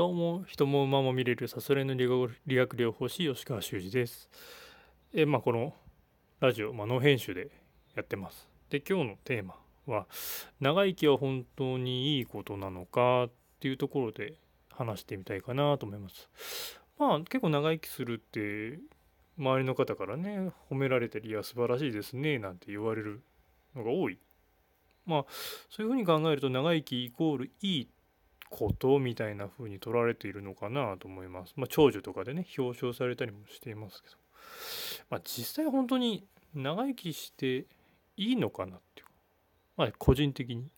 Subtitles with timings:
[0.00, 4.30] どうも人も馬も見れるさすらいの理学理学療法士吉川修司です。
[5.12, 5.74] えまあこの
[6.40, 7.50] ラジオ、まあ、ノー編集で
[7.94, 8.48] やってます。
[8.70, 10.06] で今日のテーマは
[10.58, 14.38] 長生きは本当にいいことなのかっていうところで
[14.70, 16.30] 話してみたいかなと思います。
[16.98, 18.78] まあ結構長生きするって
[19.36, 23.20] 周りの方からね褒められたり「いや素晴らしいですね」なんて言われる
[23.76, 24.18] のが多い。
[25.04, 25.24] まあ
[25.68, 27.88] そういうふうに考えると長生きイコールいい
[28.50, 31.54] ことみたいな風に取られているのかなと思います。
[31.56, 34.16] まあ、長寿とかでね表彰されたりもしていますけど、
[35.08, 37.66] まあ、実際本当に長生きして
[38.16, 39.06] いいのかなっていう
[39.76, 40.68] まあ個人的に。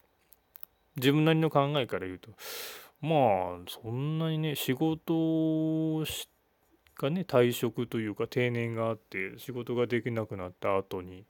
[0.96, 2.30] 自分なりの考えから言うと。
[3.01, 6.04] まあそんなにね仕事
[6.98, 11.24] がね退職というか定年があって仕事ができなくなった後に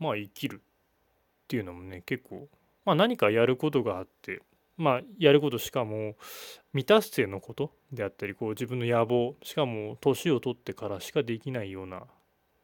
[0.00, 2.48] まあ生きるっていうのもね結構、
[2.84, 4.42] まあ、何かやることがあって
[4.80, 6.16] まあ、やることしかも
[6.72, 12.04] 未達成のことであったりこう自分の野望しかも年を取ってからしかできないようなよ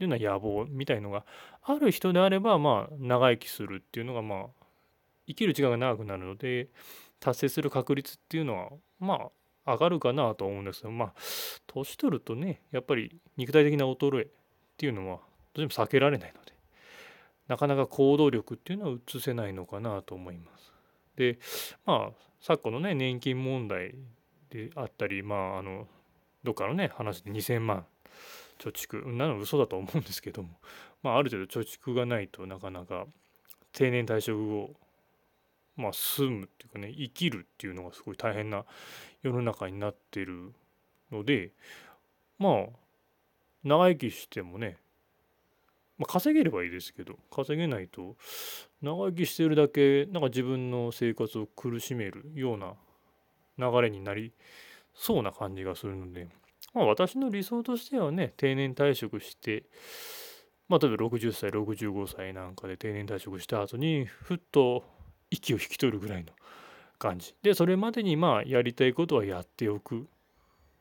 [0.01, 1.27] うな野望みたいのが
[1.63, 4.47] ある人であればまあ長生きするっていうのがまあ
[5.29, 6.69] 生きる時間が長くなるので
[7.21, 9.29] 達成する確率っていうのはま
[9.67, 11.15] あ上がるかなと思うんですけどまあ
[11.67, 14.27] 年取るとねやっぱり肉体的な衰えっ
[14.79, 15.19] ていうのは
[15.53, 16.53] どうしても避けられないので
[17.49, 20.76] なかなか行動力っていうのは移せないのかなと思います。
[21.17, 21.39] で
[21.85, 23.95] まあ昨今のね年金問題
[24.51, 25.87] であったりまああの
[26.45, 27.85] どっかのね話で2,000万
[28.59, 30.51] 貯蓄なの嘘だと思うんですけども、
[31.03, 33.07] まあ、ある程度貯蓄がないとなかなか
[33.73, 34.71] 定年退職後
[35.77, 38.65] まあ住むっていうかね生きるっていうのがすごい大変な
[39.23, 40.53] 世の中になってる
[41.13, 41.51] ので
[42.39, 42.67] まあ
[43.65, 44.77] 長生きしてもね
[45.99, 48.17] まあ、稼げればいいですけど稼げないと
[48.83, 52.75] 長生きしてるだけなんか自分の生活を苦しめるような
[53.59, 54.33] 流れになり
[54.95, 56.29] そうな感じがするので、
[56.75, 59.65] まあ、私の理想としてはね定年退職して、
[60.69, 64.85] まあ、例えば60歳65歳なんかで定年退職した後にふっと
[65.31, 66.33] 息を引き取るぐらいの
[66.99, 67.35] 感じ。
[67.43, 70.07] でそれまでにまあやりたいことはやっておく、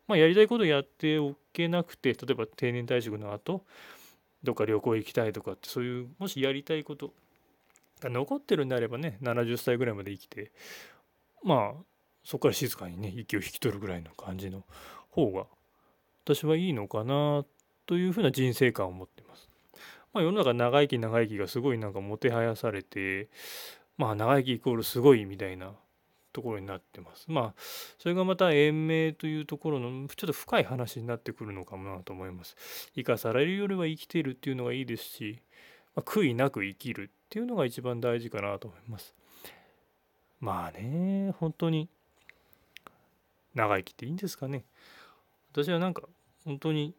[0.07, 3.63] まあ、やりたいことやっておけなくて例えば定年退職の後
[4.45, 7.13] どっか旅行行きたいとかってそういうもしやりたいこと
[8.01, 10.51] が残ってるんであればね70歳ぐらいまで生きて
[11.43, 11.83] まあ
[12.23, 14.63] そこから静かにね息を引き取るぐらいの感じの
[15.11, 15.45] 方が
[16.23, 17.45] 私はいいのかな
[17.85, 19.47] というふうな人生観を持ってます。
[20.11, 23.27] まあ、世の中長生き長生きがすごいなんかもてはやされて
[23.97, 25.73] まあ長生きイコールすごいみたいな
[26.35, 27.25] ところになってます。
[27.29, 27.61] まあ
[27.97, 32.57] それがまた延命というところのちょっと深い話になってくるのかもなと思います。
[32.93, 35.39] 生かされるよりは生きているっていうのがいいですし、
[35.95, 39.15] まあ、悔いなく生きるっていうのが一番大事かなと思います。
[40.41, 41.87] まあね本当に
[43.53, 44.65] 長生きっていいんですかね。
[45.53, 46.03] 私はなんか
[46.43, 46.93] 本当に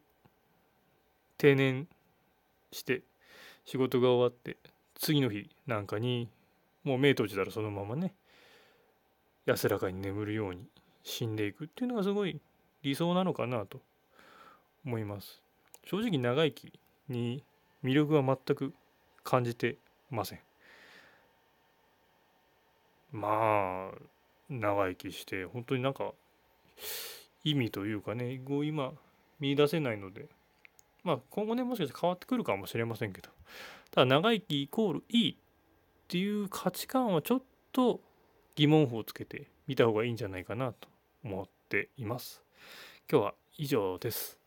[1.36, 1.86] 定年
[2.72, 3.02] して
[3.66, 4.56] 仕事が終わって
[4.94, 6.30] 次の日なんかに
[6.84, 8.14] もう目閉じたらそのままね
[9.46, 10.66] 安らかに眠るように
[11.02, 12.40] 死んでいくっていうのがすごい
[12.82, 13.80] 理想なのかなと
[14.84, 15.40] 思います。
[15.84, 16.72] 正直長生き
[17.08, 17.44] に
[17.84, 18.74] 魅力は全く
[19.22, 19.76] 感じて
[20.10, 20.40] ません。
[23.12, 23.98] まあ
[24.50, 26.12] 長生きして本当になんか
[27.44, 28.92] 意味というかねを今
[29.38, 30.26] 見出せないので。
[31.04, 33.30] まあ今後ねもしかして変わってくるかもしれませんけど。
[33.92, 35.36] ただ長生きイコールいいっ
[36.08, 37.42] ていう価値観はちょっ
[37.72, 38.00] と
[38.56, 40.88] 疑問符をつけてみた方がいいんじゃないかなと
[41.22, 42.42] 思っています。
[43.10, 44.45] 今日は以上です。